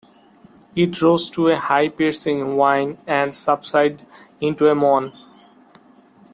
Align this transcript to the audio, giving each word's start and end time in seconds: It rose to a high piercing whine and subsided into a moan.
It 0.75 0.99
rose 1.03 1.29
to 1.29 1.49
a 1.49 1.59
high 1.59 1.87
piercing 1.89 2.55
whine 2.57 2.97
and 3.05 3.35
subsided 3.35 4.03
into 4.41 4.67
a 4.67 4.73
moan. 4.73 5.13